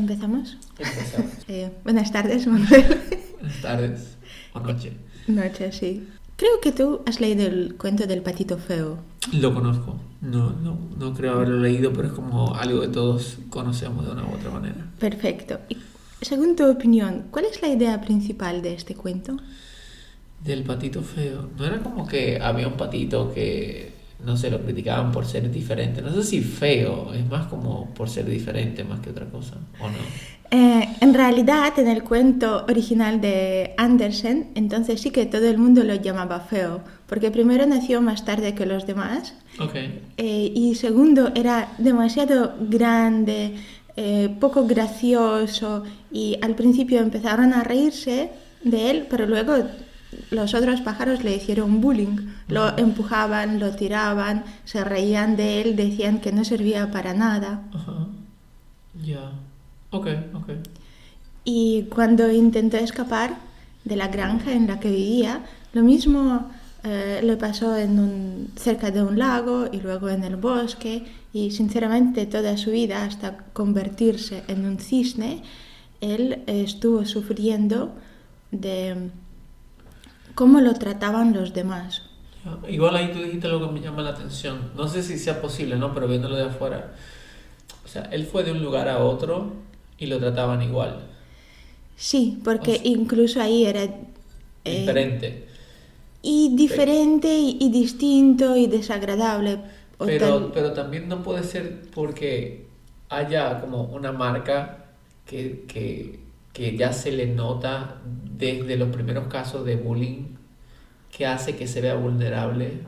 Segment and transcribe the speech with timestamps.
[0.00, 0.56] ¿Empezamos?
[0.78, 1.30] Empezamos.
[1.48, 3.00] Eh, buenas tardes, Manuel.
[3.40, 4.16] Buenas tardes
[4.54, 4.92] o noche.
[5.26, 6.08] Noche, sí.
[6.36, 8.98] Creo que tú has leído el cuento del patito feo.
[9.32, 9.96] Lo conozco.
[10.22, 14.24] No, no, no creo haberlo leído, pero es como algo que todos conocemos de una
[14.24, 14.86] u otra manera.
[14.98, 15.58] Perfecto.
[15.68, 15.76] Y
[16.22, 19.36] según tu opinión, ¿cuál es la idea principal de este cuento?
[20.42, 21.50] Del patito feo.
[21.58, 23.92] No era como que había un patito que,
[24.24, 26.02] no sé, lo criticaban por ser diferente.
[26.02, 29.88] No sé si feo, es más como por ser diferente más que otra cosa, ¿o
[29.88, 29.96] no?
[30.52, 35.84] Eh, en realidad, en el cuento original de Andersen, entonces sí que todo el mundo
[35.84, 39.76] lo llamaba feo, porque primero nació más tarde que los demás Ok.
[40.16, 43.54] eh, y segundo era demasiado grande,
[43.96, 48.30] eh, poco gracioso y al principio empezaron a reírse
[48.64, 49.54] de él, pero luego
[50.30, 52.16] los otros pájaros le hicieron bullying,
[52.48, 57.62] lo empujaban, lo tiraban, se reían de él, decían que no servía para nada.
[57.74, 58.06] Ajá.
[59.04, 59.32] Ya.
[59.90, 60.48] Ok, ok.
[61.44, 63.36] Y cuando intentó escapar
[63.84, 65.40] de la granja en la que vivía,
[65.72, 66.50] lo mismo
[66.82, 71.50] eh, le pasó en un- cerca de un lago y luego en el bosque y
[71.50, 75.42] sinceramente toda su vida hasta convertirse en un cisne,
[76.00, 77.92] él estuvo sufriendo
[78.50, 79.10] de
[80.40, 81.90] cómo lo trataban los demás.
[82.68, 84.72] Igual ahí tú dijiste algo que me llama la atención.
[84.74, 85.92] No sé si sea posible, ¿no?
[85.92, 86.94] Pero viéndolo de afuera.
[87.84, 89.54] O sea, él fue de un lugar a otro
[89.98, 91.08] y lo trataban igual.
[91.96, 93.84] Sí, porque O sea, incluso ahí era...
[94.64, 95.46] eh, Diferente.
[96.22, 99.60] y diferente y, y distinto y desagradable.
[100.02, 102.70] Pero, tal- pero también no puede ser porque
[103.08, 104.94] haya como una marca
[105.26, 106.19] que, que,
[106.52, 110.36] que ya se le nota desde los primeros casos de bullying
[111.16, 112.80] que hace que se vea vulnerable.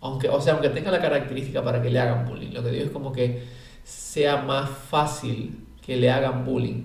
[0.00, 2.52] Aunque, o sea, aunque tenga la característica para que le hagan bullying.
[2.52, 3.44] Lo que digo es como que
[3.84, 6.84] sea más fácil que le hagan bullying.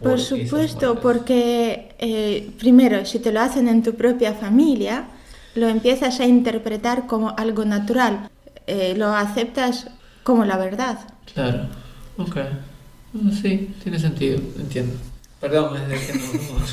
[0.00, 5.06] Por supuesto, porque eh, primero, si te lo hacen en tu propia familia,
[5.54, 8.28] lo empiezas a interpretar como algo natural,
[8.66, 9.88] eh, lo aceptas
[10.24, 10.98] como la verdad.
[11.32, 11.68] Claro,
[12.16, 12.36] ok.
[13.40, 14.94] Sí, tiene sentido, entiendo.
[15.42, 16.66] Perdón, es de que no- no-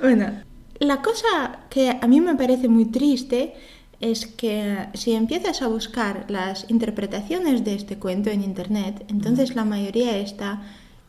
[0.00, 0.26] Bueno,
[0.78, 3.54] la cosa que a mí me parece muy triste
[4.00, 9.64] es que si empiezas a buscar las interpretaciones de este cuento en internet, entonces la
[9.64, 10.62] mayoría está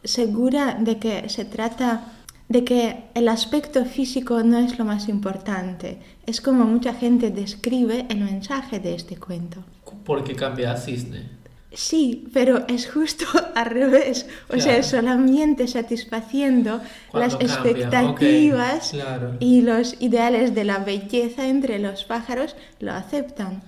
[0.03, 2.13] segura de que se trata
[2.49, 5.99] de que el aspecto físico no es lo más importante.
[6.27, 9.63] Es como mucha gente describe el mensaje de este cuento.
[10.05, 11.29] Porque cambia a cisne.
[11.73, 13.25] Sí, pero es justo
[13.55, 14.27] al revés.
[14.49, 14.83] O sea, Claro.
[14.83, 16.81] solamente satisfaciendo
[17.13, 19.37] las cambia, expectativas claro.
[19.39, 23.63] y los ideales de la belleza entre los pájaros lo aceptan.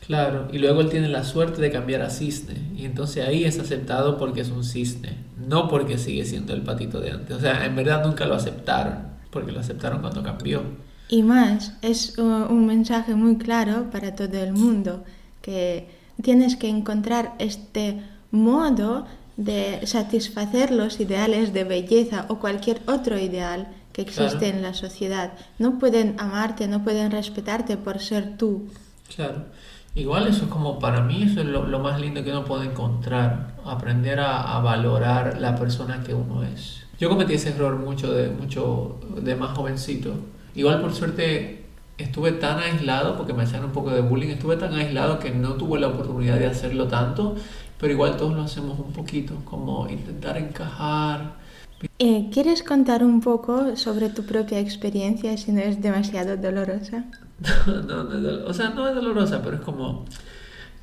[0.00, 2.70] Claro, y luego él tiene la suerte de cambiar a cisne.
[2.76, 7.00] Y entonces ahí es aceptado porque es un cisne, no porque sigue siendo el patito
[7.00, 7.36] de antes.
[7.36, 10.62] O sea, en verdad nunca lo aceptaron, porque lo aceptaron cuando cambió.
[11.08, 15.04] Y más, es un mensaje muy claro para todo el mundo,
[15.40, 15.88] que
[16.22, 19.06] tienes que encontrar este modo
[19.36, 24.56] de satisfacer los ideales de belleza o cualquier otro ideal que existe Claro.
[24.56, 25.32] en la sociedad.
[25.58, 28.68] No pueden amarte, no pueden respetarte por ser tú.
[29.14, 29.44] Claro.
[29.94, 32.66] Igual eso es como, para mí eso es lo, lo más lindo que uno puede
[32.66, 36.82] encontrar, aprender a, a valorar la persona que uno es.
[36.98, 40.14] Yo cometí ese error mucho de, mucho de más jovencito.
[40.54, 41.55] Igual por suerte
[41.98, 45.54] estuve tan aislado, porque me hacían un poco de bullying, estuve tan aislado que no
[45.54, 47.36] tuve la oportunidad de hacerlo tanto,
[47.78, 51.34] pero igual todos lo hacemos un poquito, como intentar encajar.
[51.98, 57.04] Eh, ¿Quieres contar un poco sobre tu propia experiencia si no es demasiado dolorosa?
[57.66, 60.04] No, no es dol- o sea, no es dolorosa, pero es como...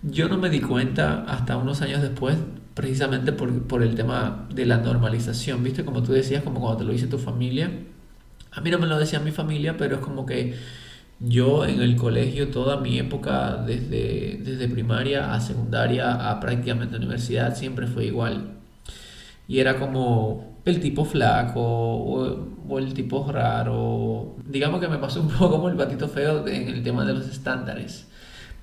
[0.04, 2.38] Yo no me di cuenta hasta unos años después,
[2.74, 5.86] precisamente por, por el tema de la normalización, ¿viste?
[5.86, 7.72] Como tú decías, como cuando te lo dice tu familia.
[8.52, 10.56] A mí no me lo decía mi familia, pero es como que
[11.20, 17.56] yo en el colegio, toda mi época, desde, desde primaria a secundaria a prácticamente universidad,
[17.56, 18.58] siempre fue igual.
[19.48, 24.36] Y era como el tipo flaco o, o el tipo raro.
[24.46, 27.28] Digamos que me pasó un poco como el patito feo en el tema de los
[27.28, 28.08] estándares.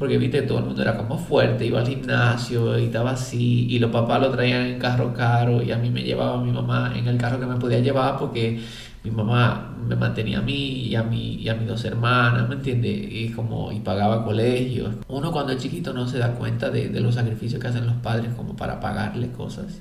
[0.01, 3.67] Porque viste, todo el mundo era como fuerte, iba al gimnasio y estaba así.
[3.71, 6.93] Y los papás lo traían en carro caro y a mí me llevaba mi mamá
[6.97, 8.61] en el carro que me podía llevar porque
[9.05, 12.55] mi mamá me mantenía a mí y a, mi, y a mis dos hermanas, ¿me
[12.57, 12.99] entiendes?
[13.13, 14.95] Y, como, y pagaba colegios.
[15.09, 17.97] Uno cuando es chiquito no se da cuenta de, de los sacrificios que hacen los
[17.97, 19.81] padres como para pagarle cosas.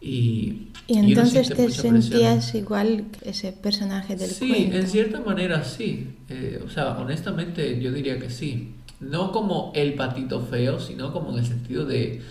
[0.00, 2.02] Y, Y entonces te mucha presión.
[2.02, 4.76] sentías igual que ese personaje del Sí, cuento.
[4.76, 6.08] en cierta manera sí.
[6.28, 8.74] Eh, o sea, honestamente yo diría que sí.
[9.10, 12.22] No como el patito feo, sino como en el sentido de,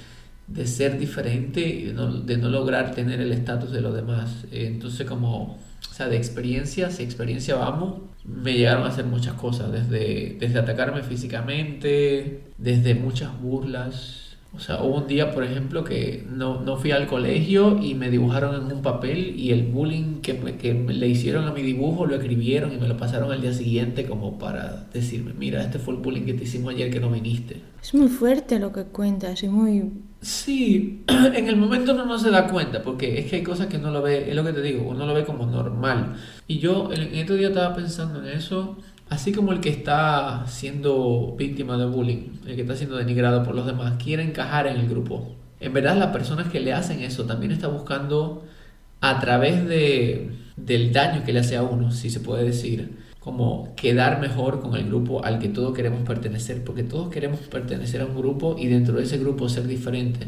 [0.48, 1.94] de ser diferente
[2.26, 4.46] de no, lograr tener el estatus de los demás.
[4.52, 5.58] Entonces como,
[5.90, 10.60] o sea, de experiencia, si experiencia vamos, me llegaron a hacer muchas cosas, desde, desde
[10.60, 16.78] atacarme físicamente, desde muchas burlas, o sea, hubo un día, por ejemplo, que no, no,
[16.78, 21.08] fui al colegio y me dibujaron en un papel y el bullying que, que le
[21.08, 24.86] hicieron a mi dibujo lo escribieron y me lo pasaron al día siguiente como para
[24.94, 27.62] decirme, mira, este fue el bullying que te hicimos ayer que no viniste.
[27.82, 29.92] Es muy fuerte lo que cuentas y muy...
[30.22, 33.80] Sí, en el momento uno no se da cuenta porque es que hay cosas que
[33.80, 36.16] no lo ve, es lo que te digo, uno lo ve como normal.
[36.48, 38.78] Y yo en este día estaba pensando en eso
[39.10, 43.54] Así como el que está siendo víctima de bullying, el que está siendo denigrado por
[43.54, 45.36] los demás, quiere encajar en el grupo.
[45.60, 48.44] En verdad las personas que le hacen eso también está buscando
[49.02, 53.74] a través de, del daño que le hace a uno, si se puede decir, como
[53.76, 58.06] quedar mejor con el grupo al que todos queremos pertenecer, porque todos queremos pertenecer a
[58.06, 60.28] un grupo y dentro de ese grupo ser diferente.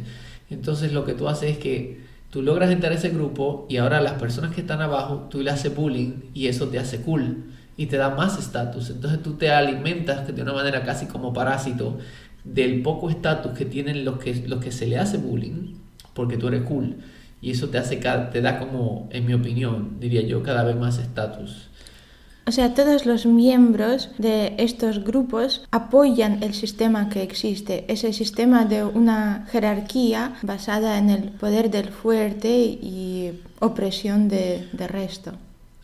[0.50, 4.00] Entonces lo que tú haces es que tú logras entrar a ese grupo y ahora
[4.01, 7.45] las personas que están abajo, tú le haces bullying y eso te hace cool
[7.77, 8.89] y te da más estatus.
[8.89, 11.98] Entonces tú te alimentas de una manera casi como parásito
[12.44, 15.75] del poco estatus que tienen los que, los que se le hace bullying,
[16.13, 16.98] porque tú eres cool.
[17.42, 20.98] Y eso te hace, te da como, en mi opinión, diría yo, cada vez más
[21.00, 21.69] estatus.
[22.48, 28.66] O sea, todos los miembros de estos grupos apoyan el sistema que existe, ese sistema
[28.66, 35.31] de una jerarquía basada en el poder del fuerte y opresión del de resto.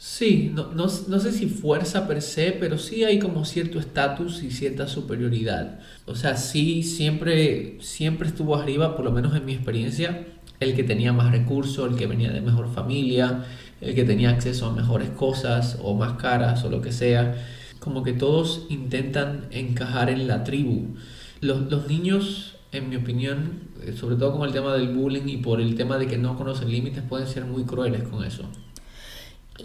[0.04, 4.42] Sí, no, no, no, sé si fuerza per se, pero sí hay como cierto estatus
[4.42, 5.80] y cierta superioridad.
[6.08, 10.26] O sea, sí, siempre, siempre estuvo arriba, por lo menos en mi experiencia,
[10.60, 13.46] el que tenía más recursos, el que venía de mejor familia,
[13.80, 17.36] el que tenía acceso a mejores cosas o más caras o lo que sea.
[17.80, 20.96] Como que todos intentan encajar en la tribu.
[21.42, 25.38] Los, los niños, en mi opinión, eh, sobre todo con el tema del bullying y
[25.38, 28.50] por el tema de que no conocen límites, pueden ser muy crueles con eso.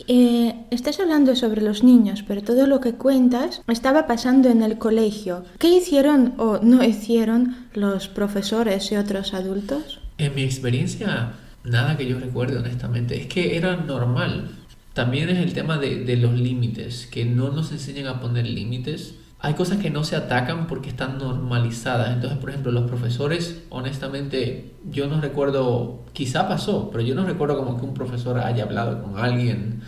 [0.08, 4.78] Eh, estás hablando sobre los niños, pero todo lo que cuentas estaba pasando en el
[4.78, 5.44] colegio.
[5.58, 10.00] ¿Qué hicieron o no hicieron los profesores y otros adultos?
[10.18, 11.32] En mi experiencia,
[11.64, 13.20] nada que yo recuerde honestamente.
[13.20, 14.50] Es que era normal.
[14.94, 19.14] También es el tema de, de los límites, que no nos enseñan a poner límites
[19.38, 22.12] hay cosas que no se atacan porque están normalizadas.
[22.12, 27.58] Entonces, por ejemplo, los profesores, honestamente, yo no recuerdo, quizá pasó, pero yo no recuerdo
[27.58, 29.82] como que un profesor haya hablado con alguien.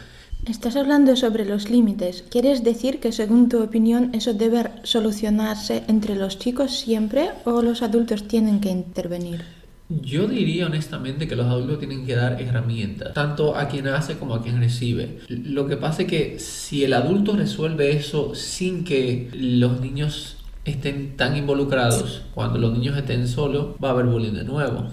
[0.46, 2.24] Estás hablando sobre los límites.
[2.30, 7.82] ¿Quieres decir que, según tu opinión, eso debe solucionarse entre los chicos siempre o los
[7.82, 9.57] adultos tienen que intervenir?
[9.88, 14.34] Yo diría honestamente que los adultos tienen que dar herramientas, tanto a quien hace como
[14.34, 15.20] a quien recibe.
[15.28, 20.36] Lo que pasa es que si el adulto resuelve eso sin que los niños
[20.66, 24.88] estén tan involucrados, cuando los niños estén solos, va a haber bullying de nuevo,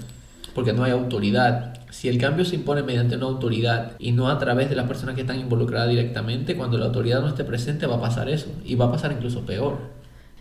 [0.53, 1.73] porque no hay autoridad.
[1.91, 5.15] Si el cambio se impone mediante una autoridad y no a través de las personas
[5.15, 8.75] que están involucradas directamente, cuando la autoridad no esté presente va a pasar eso y
[8.75, 9.94] va a pasar incluso peor.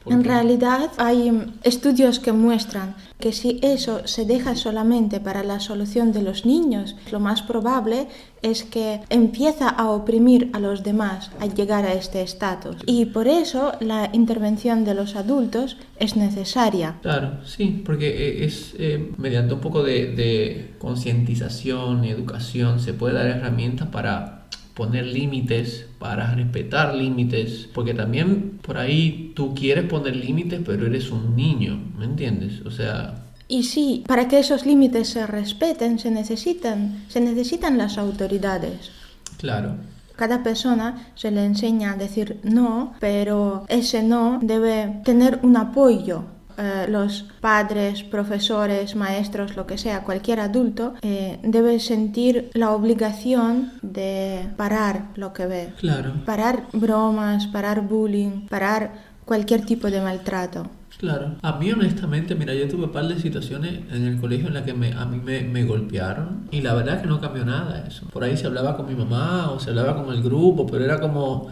[0.07, 6.13] En realidad hay estudios que muestran que si eso se deja solamente para la solución
[6.13, 8.09] de los niños, lo más probable
[8.43, 12.77] es que empieza a oprimir a los demás al llegar a este estatus.
[12.85, 16.97] Y por eso la intervención de los adultos es necesaria.
[17.01, 22.93] Claro, sí, porque eh, es eh, mediante un poco de, de concientización y educación se
[22.93, 24.44] puede dar herramientas para
[24.75, 31.11] poner límites, para respetar límites, porque también por ahí tú quieres poner límites, pero eres
[31.11, 32.61] un niño, ¿me entiendes?
[32.67, 33.23] O sea...
[33.47, 38.91] Y sí, para que esos límites se respeten se necesitan, se necesitan las autoridades.
[39.39, 39.77] Claro.
[40.17, 46.25] Cada persona se le enseña a decir no, pero ese no debe tener un apoyo
[46.59, 53.73] eh, los padres, profesores, maestros, lo que sea, cualquier adulto, eh, debe sentir la obligación
[53.83, 55.73] de parar lo que ve.
[55.79, 56.13] Claro.
[56.25, 58.93] Parar bromas, parar bullying, parar
[59.25, 60.71] cualquier tipo de maltrato.
[60.99, 61.37] Claro.
[61.43, 64.63] A mí honestamente, mira, yo tuve un par de situaciones en el colegio en las
[64.63, 67.85] que me, a mí me, me, golpearon y la verdad es que no cambió nada
[67.87, 68.07] eso.
[68.13, 71.01] Por ahí se hablaba con mi mamá o se hablaba con el grupo, pero era
[71.01, 71.49] como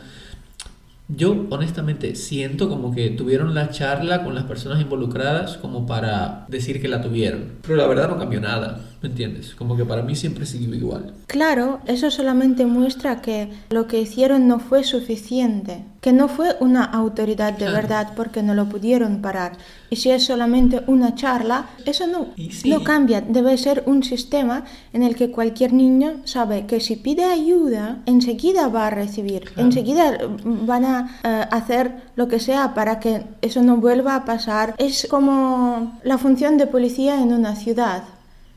[1.14, 6.80] yo honestamente siento como que tuvieron la charla con las personas involucradas como para decir
[6.80, 8.80] que la tuvieron, pero la verdad no cambió nada.
[9.02, 9.56] ¿Me entiendes?
[9.56, 11.12] Como que para mí siempre siguió igual.
[11.26, 16.84] Claro, eso solamente muestra que lo que hicieron no fue suficiente, que no fue una
[16.84, 19.58] autoridad de verdad porque no lo pudieron parar.
[19.90, 22.28] Y si es solamente una charla, eso no,
[22.64, 23.20] no cambia.
[23.20, 28.68] Debe ser un sistema en el que cualquier niño sabe que si pide ayuda, enseguida
[28.68, 33.78] va a recibir, enseguida van a eh, hacer lo que sea para que eso no
[33.78, 34.76] vuelva a pasar.
[34.78, 38.04] Es como la función de policía en una ciudad.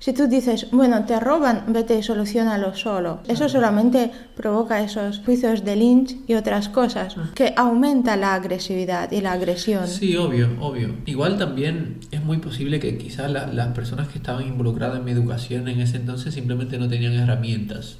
[0.06, 3.22] Si tú dices, bueno, te roban, vete y solucionalo solo.
[3.28, 9.22] Eso solamente provoca esos juicios de lynch y otras cosas, que aumenta la agresividad y
[9.22, 9.88] la agresión.
[9.88, 10.90] Sí, obvio, obvio.
[11.08, 15.68] Igual también es muy posible que quizás las personas que estaban involucradas en mi educación
[15.68, 17.98] en ese entonces simplemente no tenían herramientas.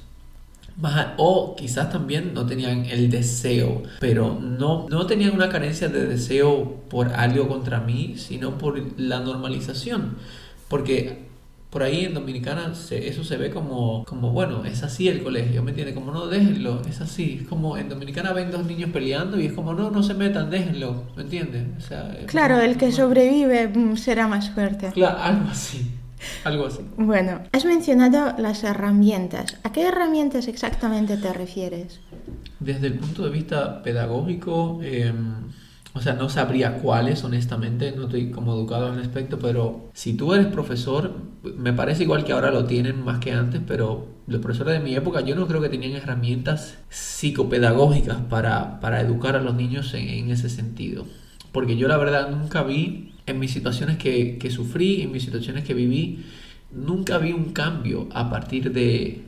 [1.16, 6.82] o quizás también no tenían el deseo, pero no, no tenían una carencia de deseo
[6.88, 10.18] por algo contra mí, sino por la normalización.
[10.68, 11.26] Porque
[11.76, 15.72] por ahí en Dominicana eso se ve como, como, bueno, es así el colegio, ¿me
[15.72, 15.94] entiendes?
[15.94, 17.40] Como no, déjenlo, es así.
[17.42, 20.48] Es como en Dominicana ven dos niños peleando y es como, no, no se metan,
[20.48, 21.64] déjenlo, ¿me entiendes?
[22.28, 24.90] claro, el que sobrevive mm, será más fuerte.
[24.92, 25.92] Claro, algo así.
[26.44, 26.80] Algo así.
[26.96, 29.58] Bueno, has mencionado las herramientas.
[29.62, 32.00] ¿A qué herramientas exactamente te refieres?
[32.58, 35.12] Desde el punto de vista pedagógico, eh,
[35.96, 40.34] o sea, no sabría cuáles, honestamente, no estoy como educado al respecto, pero si tú
[40.34, 41.14] eres profesor,
[41.56, 44.94] me parece igual que ahora lo tienen más que antes, pero los profesores de mi
[44.94, 50.30] época yo no creo que tenían herramientas psicopedagógicas para, para educar a los niños en,
[50.30, 51.06] ese sentido.
[51.50, 55.64] Porque yo la verdad nunca vi, en mis situaciones que, que sufrí, en mis situaciones
[55.64, 56.26] que viví,
[56.72, 59.24] nunca vi un cambio a partir de,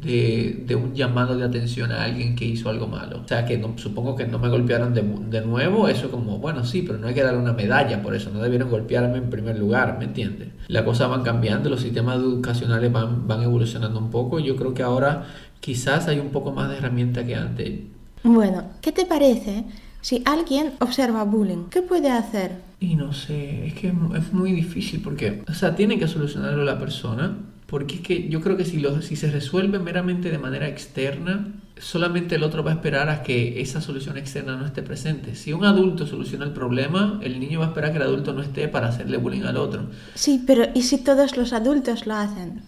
[0.00, 3.20] de, de, un llamado de atención a alguien que hizo algo malo.
[3.24, 6.64] O sea, que no, supongo que no me golpearon de, de, nuevo, eso como, bueno,
[6.64, 9.58] sí, pero no hay que darle una medalla por eso, no debieron golpearme en primer
[9.58, 10.48] lugar, ¿me entiendes?
[10.68, 14.82] Las cosas van cambiando, los sistemas educacionales van, van evolucionando un poco, yo creo que
[14.82, 15.26] ahora
[15.60, 17.80] quizás hay un poco más de herramienta que antes.
[18.22, 19.64] Bueno, ¿qué te parece
[20.00, 21.68] si alguien observa bullying?
[21.70, 22.52] ¿Qué puede hacer?
[22.80, 26.78] Y no sé, es que es muy difícil porque, o sea, tiene que solucionarlo la
[26.78, 27.36] persona
[27.72, 31.54] porque es que yo creo que si, lo, si se resuelve meramente de manera externa,
[31.78, 35.34] solamente el otro va a esperar a que esa solución externa no esté presente.
[35.36, 38.42] Si un adulto soluciona el problema, el niño va a esperar que el adulto no
[38.42, 39.86] esté para hacerle bullying al otro.
[40.14, 42.60] Sí, pero ¿y si todos los adultos lo hacen?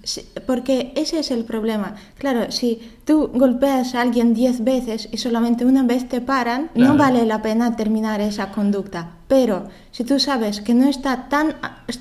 [0.47, 1.97] porque ese es el problema.
[2.17, 6.97] Claro, si tú golpeas a alguien diez veces y solamente una vez te paran, no
[6.97, 9.19] vale la pena terminar esa conducta.
[9.35, 11.57] Pero si tú sabes que no está tan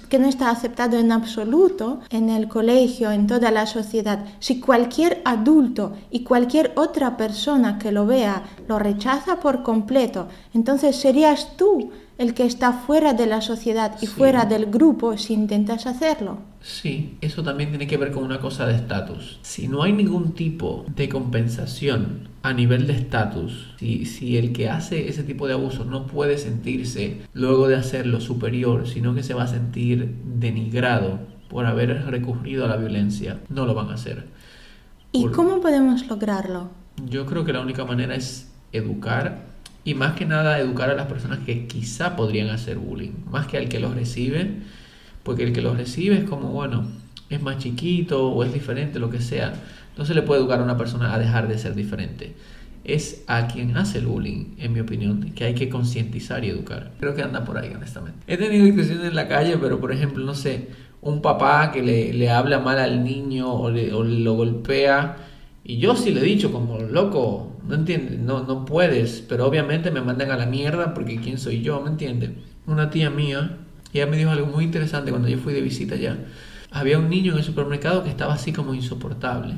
[0.08, 5.20] que no está aceptado en absoluto en el colegio, en toda la sociedad, si cualquier
[5.26, 11.90] adulto y cualquier otra persona que lo vea lo rechaza por completo, entonces serías tú
[12.20, 16.53] el que está fuera de la sociedad y fuera del grupo si intentas hacerlo.
[16.64, 19.38] Sí, eso también tiene que ver con una cosa de estatus.
[19.42, 24.70] Si no hay ningún tipo de compensación a nivel de estatus, si, si el que
[24.70, 29.34] hace ese tipo de abuso no puede sentirse luego de hacerlo superior, sino que se
[29.34, 34.26] va a sentir denigrado por haber recurrido a la violencia, no lo van a hacer.
[35.12, 36.70] ¿Y cómo podemos lograrlo?
[37.10, 39.48] Yo creo que la única manera es educar
[39.84, 43.58] y más que nada educar a las personas que quizá podrían hacer bullying, más que
[43.58, 44.62] al que los recibe,
[45.24, 46.86] porque el que los recibe es como, bueno,
[47.30, 49.54] es más chiquito o es diferente, lo que sea.
[49.98, 52.36] No se le puede educar a una persona a dejar de ser diferente.
[52.84, 56.92] Es a quien hace el bullying, en mi opinión, que hay que concientizar y educar.
[57.00, 58.20] Creo que anda por ahí, honestamente.
[58.28, 60.68] He tenido discusiones en la calle, pero por ejemplo, no sé,
[61.02, 65.18] un papá que le, le habla mal al niño o, le, lo golpea.
[65.64, 69.92] Y yo sí le he dicho como, loco, no entiendes, no, no puedes, pero obviamente
[69.92, 72.32] me mandan a la mierda porque quién soy yo, ¿me entiendes?
[72.66, 73.60] Una tía mía,
[74.00, 76.18] ella me dijo algo muy interesante cuando yo fui de visita allá.
[76.72, 79.56] Había un niño en el supermercado que estaba así como insoportable.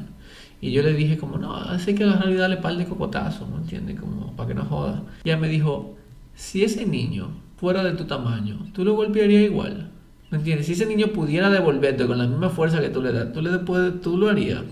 [0.62, 3.58] Y yo le dije como, no, hace que agarrar y darle par de cocotazos, ¿me
[3.58, 4.00] entiendes?
[4.00, 5.04] Como para que no joda.
[5.24, 5.96] Y ella me dijo,
[6.34, 9.92] si ese niño fuera de tu tamaño, tú lo golpearías igual.
[10.32, 10.66] ¿Me entiendes?
[10.66, 13.58] Si ese niño pudiera devolverte con la misma fuerza que tú le das, tú, le
[13.60, 14.64] puedes, tú lo harías.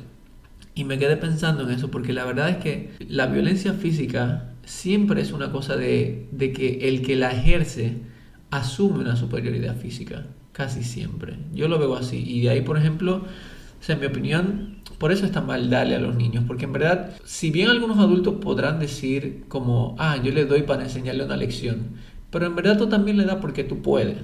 [0.76, 5.22] Y me quedé pensando en eso, porque la verdad es que la violencia física siempre
[5.22, 7.98] es una cosa de, que el que la ejerce
[8.54, 11.38] asume una superioridad física, casi siempre.
[11.54, 12.24] Yo lo veo así.
[12.26, 15.96] Y de ahí, por ejemplo, o sea, en mi opinión, por eso está mal darle
[15.96, 20.32] a los niños, porque en verdad, si bien algunos adultos podrán decir como, ah, yo
[20.32, 21.96] le doy para enseñarle una lección,
[22.30, 24.18] pero en verdad tú también le das porque tú puedes.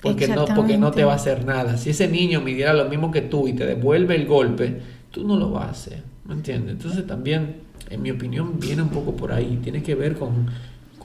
[0.00, 1.76] Porque no, porque no te va a hacer nada.
[1.76, 4.80] Si ese niño midiera lo mismo que tú y te devuelve el golpe,
[5.10, 6.72] tú no lo vas a hacer, ¿me entiendes?
[6.72, 7.56] Entonces también,
[7.90, 10.46] en mi opinión, viene un poco por ahí, tiene que ver con,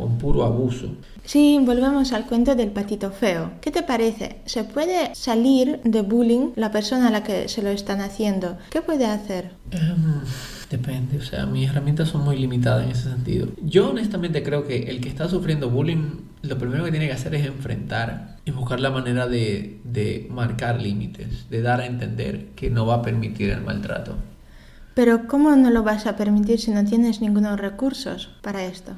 [0.02, 0.96] con puro abuso.
[1.24, 3.52] Sí, volvemos al cuento del patito feo.
[3.62, 4.38] ¿Qué te parece?
[4.46, 8.58] ¿Se puede salir de bullying la persona a la que se lo están haciendo?
[8.72, 9.52] ¿Qué puede hacer?
[9.70, 10.22] Em,
[10.72, 13.50] depende, o sea, mis herramientas son muy limitadas en ese sentido.
[13.62, 17.36] Yo honestamente creo que el que está sufriendo bullying, lo primero que tiene que hacer
[17.36, 22.72] es enfrentar y buscar la manera de, de marcar límites, de dar a entender que
[22.72, 24.16] no va a permitir el maltrato.
[24.96, 28.94] Pero ¿cómo no lo vas a permitir si no tienes ningunos recursos para esto?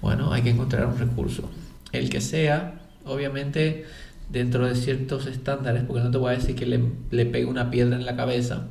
[0.00, 1.50] Bueno, hay que encontrar un recurso.
[1.92, 3.84] El que sea, obviamente
[4.28, 7.96] dentro de ciertos estándares, porque no te voy a decir que le, pegue una piedra
[7.96, 8.66] en la cabeza,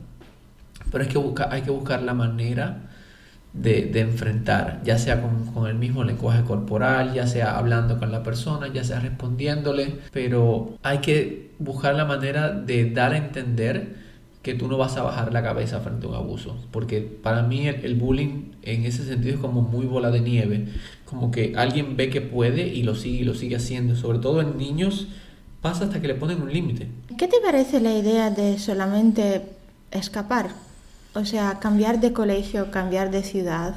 [0.92, 2.90] pero hay que hay que buscar la manera
[3.54, 8.68] de, enfrentar, ya sea con, el mismo lenguaje corporal, ya sea hablando con la persona,
[8.68, 14.07] ya sea respondiéndole, pero hay que buscar la manera de dar a entender
[14.48, 17.68] que tú no vas a bajar la cabeza frente a un abuso, porque para mí
[17.68, 20.70] el, el bullying en ese sentido es como muy bola de nieve,
[21.04, 24.40] como que alguien ve que puede y lo sigue y lo sigue haciendo, sobre todo
[24.40, 25.10] en niños
[25.62, 26.88] pasa hasta que le ponen un límite.
[27.18, 29.42] ¿Qué te parece la idea de solamente
[29.92, 30.52] escapar?
[31.14, 33.76] O sea, cambiar de colegio, cambiar de ciudad.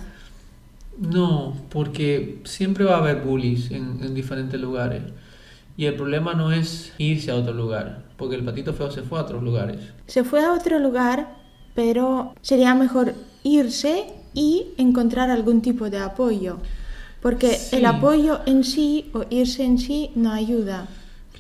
[0.98, 5.02] No, porque siempre va a haber bullies en, en, diferentes lugares.
[5.76, 9.18] Y el problema no es irse a otro lugar, porque el patito feo se fue
[9.18, 9.78] a otros lugares.
[10.06, 11.36] Se fue a otro lugar,
[11.74, 16.58] pero sería mejor irse y encontrar algún tipo de apoyo.
[17.22, 17.76] Porque sí.
[17.76, 20.88] el apoyo en sí o irse en sí no ayuda.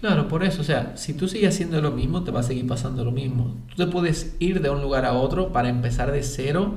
[0.00, 2.66] Claro, por eso, o sea, si tú sigues haciendo lo mismo, te va a seguir
[2.66, 3.54] pasando lo mismo.
[3.68, 6.76] Tú te puedes ir de un lugar a otro para empezar de cero,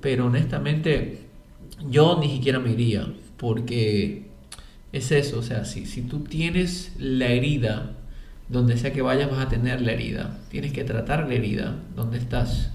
[0.00, 1.26] pero honestamente
[1.88, 4.25] yo ni siquiera me iría, porque
[4.96, 7.92] es eso, o sea, si, si tú tienes la herida,
[8.48, 12.18] donde sea que vayas vas a tener la herida, tienes que tratar la herida donde
[12.18, 12.70] estás.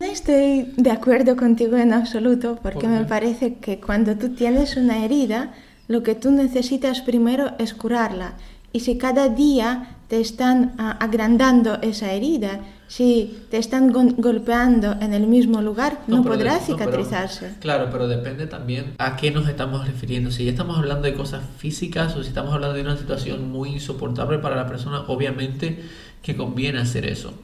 [0.00, 4.76] No estoy de acuerdo contigo en absoluto, porque ¿Por me parece que cuando tú tienes
[4.76, 5.54] una herida,
[5.88, 8.34] lo que tú necesitas primero es curarla.
[8.72, 14.96] Y si cada día te están uh, agrandando esa herida, si te están go golpeando
[15.00, 17.42] en el mismo lugar, no, no podrá cicatrizarse.
[17.42, 20.30] No, pero, claro, pero depende también a qué nos estamos refiriendo.
[20.30, 23.70] Si ya estamos hablando de cosas físicas o si estamos hablando de una situación muy
[23.74, 25.84] insoportable para la persona, obviamente
[26.22, 27.34] que conviene hacer eso.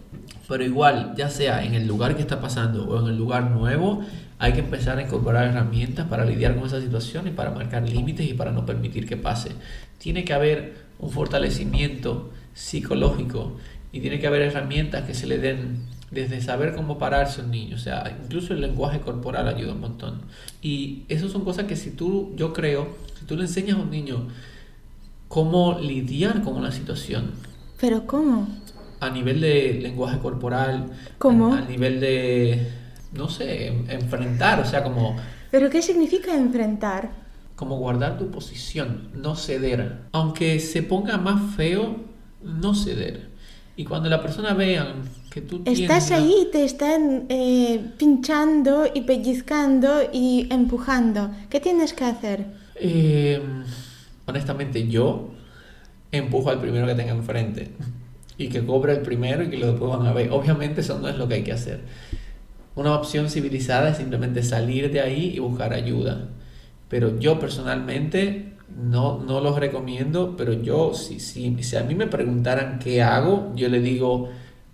[0.49, 4.03] Pero igual, ya sea en el lugar que está pasando o en el lugar nuevo,
[4.39, 8.29] hay que empezar a incorporar herramientas para lidiar con esa situación y para marcar límites
[8.29, 9.53] y para no permitir que pase.
[9.99, 13.53] Tiene que haber un fortalecimiento psicológico
[13.93, 17.77] y tiene que haber herramientas que se le den desde saber cómo pararse un niño,
[17.77, 20.23] o sea, incluso el lenguaje corporal ayuda un montón.
[20.63, 22.89] Y eso son cosas que si tú, yo creo,
[23.19, 24.29] si tú le enseñas a un niño
[25.29, 27.33] cómo lidiar con una situación.
[27.81, 28.47] ¿Pero cómo?
[29.01, 30.93] A nivel de lenguaje corporal.
[31.19, 31.53] ¿Cómo?
[31.53, 32.71] A, a nivel de,
[33.13, 35.17] no sé, enfrentar, o sea, como...
[35.51, 37.25] ¿Pero qué significa enfrentar?
[37.57, 39.99] como guardar tu posición, no ceder.
[40.13, 41.97] Aunque se ponga más feo,
[42.45, 43.29] no ceder.
[43.77, 44.95] Y cuando la persona vea
[45.31, 46.11] que tú Estás tienes...
[46.13, 51.31] ahí, te están eh, pinchando y pellizcando y empujando.
[51.51, 52.47] ¿Qué tienes que hacer?
[52.77, 53.41] Eh,
[54.27, 55.31] honestamente, yo
[56.13, 57.71] empujo al primero que tenga enfrente.
[58.37, 60.31] Y que cobre el primero y que lo después van a ver.
[60.31, 61.81] Obviamente eso no es lo que hay que hacer.
[62.77, 66.29] Una opción civilizada es simplemente salir de ahí y buscar ayuda
[66.95, 72.07] pero yo personalmente no, no los recomiendo, pero yo, si, si, si a mí me
[72.07, 74.31] preguntaran qué hago, yo le digo,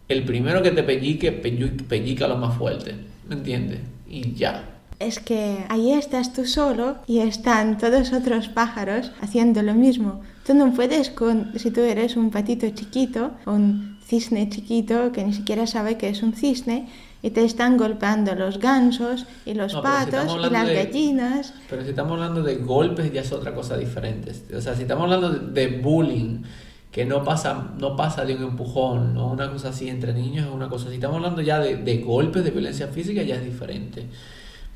[0.08, 2.94] el primero que te pellique, pellica lo más fuerte,
[3.28, 3.80] ¿me entiendes?
[4.08, 4.64] Y ya.
[4.98, 10.20] Es que ahí estás tú solo y están todos otros pájaros haciendo lo mismo.
[10.46, 15.32] Tú no puedes con, si tú eres un patito chiquito, un cisne chiquito que ni
[15.32, 16.88] siquiera sabe que es un cisne,
[17.22, 21.54] y te están golpeando los gansos y los no, patos si y las de, gallinas.
[21.68, 24.32] Pero si estamos hablando de golpes ya es otra cosa diferente.
[24.56, 26.42] O sea, si estamos hablando de, de bullying,
[26.90, 30.52] que no pasa, no pasa de un empujón o una cosa así entre niños, es
[30.52, 30.88] una cosa.
[30.88, 34.06] Si estamos hablando ya de, de golpes, de violencia física, ya es diferente.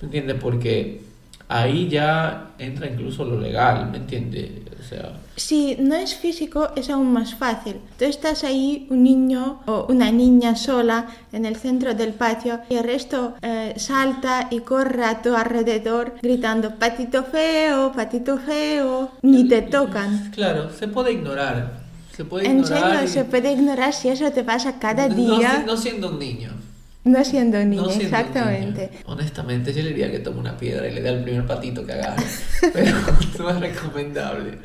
[0.01, 0.37] ¿Me entiendes?
[0.41, 1.01] Porque
[1.49, 4.51] ahí ya entra incluso lo legal, ¿me entiendes?
[4.85, 5.13] O sea...
[5.37, 7.77] Si no es físico, es aún más fácil.
[7.99, 12.77] Tú estás ahí, un niño o una niña sola en el centro del patio y
[12.77, 19.49] el resto eh, salta y corre a tu alrededor gritando patito feo, patito feo, ni
[19.49, 20.31] te tocan.
[20.33, 21.85] Claro, se puede ignorar.
[22.17, 23.09] Se puede en ignorar serio, y...
[23.09, 25.65] se puede ignorar si eso te pasa cada día.
[25.67, 26.51] No, no siendo un niño.
[27.05, 28.91] No siendo no siendo exactamente.
[29.05, 31.93] Honestamente, yo le diría que tome una piedra y le dé el primer patito que
[31.93, 32.25] agarre.
[32.73, 32.97] Pero
[33.39, 34.59] no es recomendable.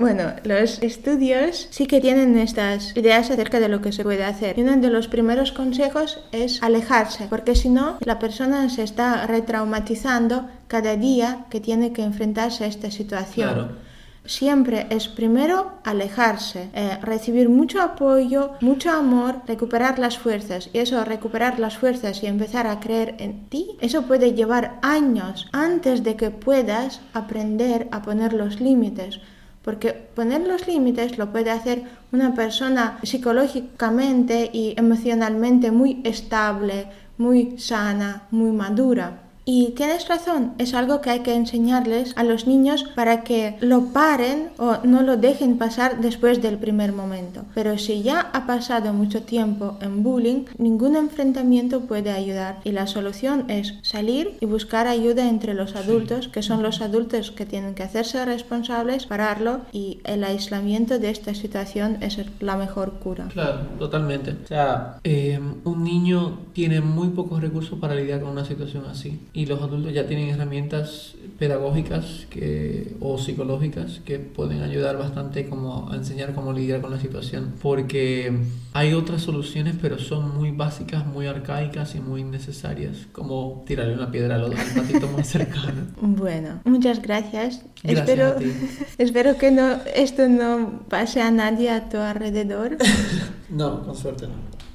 [0.00, 4.58] Bueno, los estudios sí que tienen estas ideas acerca de lo que se puede hacer.
[4.58, 9.26] Y uno de los primeros consejos es alejarse, porque si no, la persona se está
[9.26, 13.52] retraumatizando cada día que tiene que enfrentarse a esta situación.
[13.52, 13.89] Claro.
[14.24, 20.68] Siempre es primero alejarse, eh, recibir mucho apoyo, mucho amor, recuperar las fuerzas.
[20.72, 25.48] Y eso, recuperar las fuerzas y empezar a creer en ti, eso puede llevar años
[25.52, 29.20] antes de que puedas aprender a poner los límites.
[29.62, 36.86] Porque poner los límites lo puede hacer una persona psicológicamente y emocionalmente muy estable,
[37.18, 39.29] muy sana, muy madura.
[39.52, 43.86] Y tienes razón, es algo que hay que enseñarles a los niños para que lo
[43.86, 47.42] paren o no lo dejen pasar después del primer momento.
[47.52, 52.86] Pero si ya ha pasado mucho tiempo en bullying, ningún enfrentamiento puede ayudar y la
[52.86, 57.74] solución es salir y buscar ayuda entre los adultos, que son los adultos que tienen
[57.74, 63.26] que hacerse responsables, pararlo y el aislamiento de esta situación es la mejor cura.
[63.32, 64.30] Claro, totalmente.
[64.44, 69.18] O sea, eh, un niño tiene muy pocos recursos para lidiar con una situación así
[69.40, 75.90] y los adultos ya tienen herramientas pedagógicas que, o psicológicas que pueden ayudar bastante como
[75.90, 78.38] a enseñar cómo lidiar con la situación porque
[78.74, 84.10] hay otras soluciones pero son muy básicas, muy arcaicas y muy necesarias como tirarle una
[84.10, 85.86] piedra al patito más cercano.
[86.02, 87.62] Bueno, muchas gracias.
[87.82, 88.52] Gracias espero, a ti.
[88.98, 92.76] espero que no, esto no pase a nadie a tu alrededor.
[93.50, 94.49] No, con suerte no.